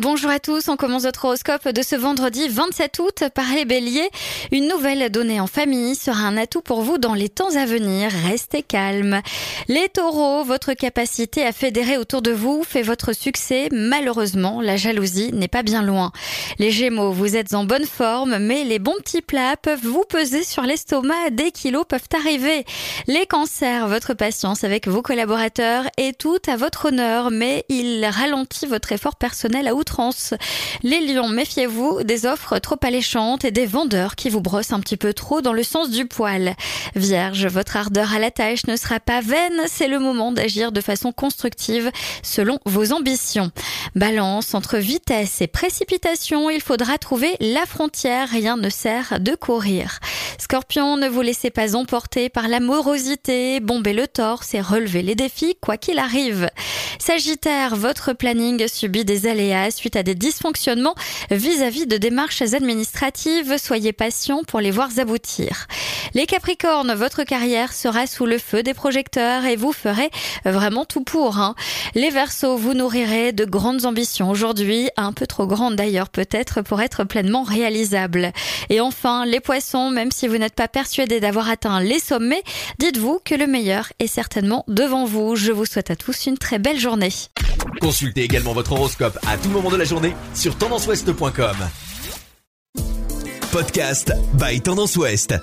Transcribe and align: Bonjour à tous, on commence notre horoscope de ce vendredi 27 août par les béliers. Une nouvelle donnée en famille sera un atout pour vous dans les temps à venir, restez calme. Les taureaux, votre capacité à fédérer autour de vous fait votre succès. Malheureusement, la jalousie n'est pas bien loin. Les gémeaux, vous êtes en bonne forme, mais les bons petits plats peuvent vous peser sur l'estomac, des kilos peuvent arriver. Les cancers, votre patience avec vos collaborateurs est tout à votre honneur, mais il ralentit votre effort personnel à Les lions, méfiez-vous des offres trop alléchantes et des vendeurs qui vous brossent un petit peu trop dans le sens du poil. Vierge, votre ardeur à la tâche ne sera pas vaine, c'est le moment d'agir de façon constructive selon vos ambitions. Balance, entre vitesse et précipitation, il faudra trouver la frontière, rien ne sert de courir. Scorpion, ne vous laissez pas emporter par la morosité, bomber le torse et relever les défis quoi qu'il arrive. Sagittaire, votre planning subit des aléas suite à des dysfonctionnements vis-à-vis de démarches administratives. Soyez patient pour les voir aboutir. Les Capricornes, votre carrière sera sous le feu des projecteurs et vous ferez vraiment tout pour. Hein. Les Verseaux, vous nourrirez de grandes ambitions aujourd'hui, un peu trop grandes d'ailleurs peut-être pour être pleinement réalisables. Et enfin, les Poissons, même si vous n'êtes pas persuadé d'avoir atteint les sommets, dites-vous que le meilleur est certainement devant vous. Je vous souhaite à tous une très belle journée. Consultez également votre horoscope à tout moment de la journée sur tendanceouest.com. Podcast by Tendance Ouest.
Bonjour 0.00 0.28
à 0.28 0.40
tous, 0.40 0.68
on 0.68 0.76
commence 0.76 1.04
notre 1.04 1.24
horoscope 1.24 1.68
de 1.68 1.80
ce 1.80 1.94
vendredi 1.94 2.48
27 2.48 2.98
août 2.98 3.24
par 3.32 3.54
les 3.54 3.64
béliers. 3.64 4.10
Une 4.50 4.66
nouvelle 4.66 5.08
donnée 5.08 5.40
en 5.40 5.46
famille 5.46 5.94
sera 5.94 6.26
un 6.26 6.36
atout 6.36 6.62
pour 6.62 6.82
vous 6.82 6.98
dans 6.98 7.14
les 7.14 7.28
temps 7.28 7.54
à 7.54 7.64
venir, 7.64 8.10
restez 8.26 8.64
calme. 8.64 9.22
Les 9.68 9.88
taureaux, 9.88 10.42
votre 10.42 10.72
capacité 10.72 11.46
à 11.46 11.52
fédérer 11.52 11.96
autour 11.96 12.22
de 12.22 12.32
vous 12.32 12.64
fait 12.64 12.82
votre 12.82 13.12
succès. 13.12 13.68
Malheureusement, 13.70 14.60
la 14.60 14.76
jalousie 14.76 15.32
n'est 15.32 15.46
pas 15.46 15.62
bien 15.62 15.80
loin. 15.80 16.10
Les 16.58 16.72
gémeaux, 16.72 17.12
vous 17.12 17.36
êtes 17.36 17.54
en 17.54 17.62
bonne 17.62 17.86
forme, 17.86 18.38
mais 18.38 18.64
les 18.64 18.80
bons 18.80 18.96
petits 18.98 19.22
plats 19.22 19.56
peuvent 19.56 19.86
vous 19.86 20.04
peser 20.08 20.42
sur 20.42 20.64
l'estomac, 20.64 21.30
des 21.30 21.52
kilos 21.52 21.84
peuvent 21.88 22.08
arriver. 22.16 22.64
Les 23.06 23.26
cancers, 23.26 23.86
votre 23.86 24.14
patience 24.14 24.64
avec 24.64 24.88
vos 24.88 25.02
collaborateurs 25.02 25.84
est 25.98 26.18
tout 26.18 26.40
à 26.48 26.56
votre 26.56 26.86
honneur, 26.86 27.30
mais 27.30 27.64
il 27.68 28.04
ralentit 28.04 28.66
votre 28.66 28.90
effort 28.90 29.14
personnel 29.14 29.68
à 29.68 29.76
Les 30.82 31.00
lions, 31.00 31.28
méfiez-vous 31.28 32.02
des 32.02 32.26
offres 32.26 32.58
trop 32.58 32.78
alléchantes 32.82 33.44
et 33.44 33.50
des 33.50 33.66
vendeurs 33.66 34.16
qui 34.16 34.30
vous 34.30 34.40
brossent 34.40 34.72
un 34.72 34.80
petit 34.80 34.96
peu 34.96 35.12
trop 35.12 35.40
dans 35.40 35.52
le 35.52 35.62
sens 35.62 35.90
du 35.90 36.06
poil. 36.06 36.54
Vierge, 36.94 37.46
votre 37.46 37.76
ardeur 37.76 38.12
à 38.12 38.18
la 38.18 38.30
tâche 38.30 38.66
ne 38.66 38.76
sera 38.76 39.00
pas 39.00 39.20
vaine, 39.20 39.60
c'est 39.66 39.88
le 39.88 39.98
moment 39.98 40.32
d'agir 40.32 40.72
de 40.72 40.80
façon 40.80 41.12
constructive 41.12 41.90
selon 42.22 42.58
vos 42.64 42.92
ambitions. 42.92 43.50
Balance, 43.94 44.54
entre 44.54 44.78
vitesse 44.78 45.40
et 45.40 45.46
précipitation, 45.46 46.50
il 46.50 46.60
faudra 46.60 46.98
trouver 46.98 47.36
la 47.40 47.66
frontière, 47.66 48.28
rien 48.28 48.56
ne 48.56 48.70
sert 48.70 49.20
de 49.20 49.34
courir. 49.34 50.00
Scorpion, 50.44 50.98
ne 50.98 51.08
vous 51.08 51.22
laissez 51.22 51.48
pas 51.48 51.74
emporter 51.74 52.28
par 52.28 52.48
la 52.48 52.60
morosité, 52.60 53.60
bomber 53.60 53.94
le 53.94 54.06
torse 54.06 54.52
et 54.52 54.60
relever 54.60 55.00
les 55.00 55.14
défis 55.14 55.56
quoi 55.58 55.78
qu'il 55.78 55.98
arrive. 55.98 56.50
Sagittaire, 56.98 57.74
votre 57.76 58.12
planning 58.12 58.68
subit 58.68 59.06
des 59.06 59.26
aléas 59.26 59.70
suite 59.70 59.96
à 59.96 60.02
des 60.02 60.14
dysfonctionnements 60.14 60.96
vis-à-vis 61.30 61.86
de 61.86 61.96
démarches 61.96 62.42
administratives. 62.42 63.56
Soyez 63.56 63.94
patient 63.94 64.44
pour 64.44 64.60
les 64.60 64.70
voir 64.70 64.90
aboutir. 64.98 65.66
Les 66.14 66.26
Capricornes, 66.26 66.94
votre 66.94 67.24
carrière 67.24 67.72
sera 67.72 68.06
sous 68.06 68.24
le 68.24 68.38
feu 68.38 68.62
des 68.62 68.72
projecteurs 68.72 69.44
et 69.44 69.56
vous 69.56 69.72
ferez 69.72 70.10
vraiment 70.44 70.84
tout 70.84 71.02
pour. 71.02 71.38
Hein. 71.38 71.56
Les 71.96 72.10
Verseaux, 72.10 72.56
vous 72.56 72.72
nourrirez 72.72 73.32
de 73.32 73.44
grandes 73.44 73.84
ambitions 73.84 74.30
aujourd'hui, 74.30 74.88
un 74.96 75.12
peu 75.12 75.26
trop 75.26 75.48
grandes 75.48 75.74
d'ailleurs 75.74 76.08
peut-être 76.08 76.62
pour 76.62 76.80
être 76.80 77.02
pleinement 77.02 77.42
réalisables. 77.42 78.32
Et 78.70 78.80
enfin, 78.80 79.26
les 79.26 79.40
Poissons, 79.40 79.90
même 79.90 80.12
si 80.12 80.28
vous 80.28 80.38
n'êtes 80.38 80.54
pas 80.54 80.68
persuadé 80.68 81.18
d'avoir 81.18 81.48
atteint 81.48 81.80
les 81.80 81.98
sommets, 81.98 82.44
dites-vous 82.78 83.20
que 83.24 83.34
le 83.34 83.48
meilleur 83.48 83.92
est 83.98 84.06
certainement 84.06 84.64
devant 84.68 85.06
vous. 85.06 85.34
Je 85.34 85.50
vous 85.50 85.64
souhaite 85.64 85.90
à 85.90 85.96
tous 85.96 86.26
une 86.26 86.38
très 86.38 86.60
belle 86.60 86.78
journée. 86.78 87.10
Consultez 87.80 88.22
également 88.22 88.52
votre 88.52 88.70
horoscope 88.72 89.18
à 89.26 89.36
tout 89.36 89.48
moment 89.48 89.70
de 89.70 89.76
la 89.76 89.84
journée 89.84 90.14
sur 90.34 90.56
tendanceouest.com. 90.56 91.56
Podcast 93.50 94.12
by 94.34 94.60
Tendance 94.60 94.96
Ouest. 94.96 95.34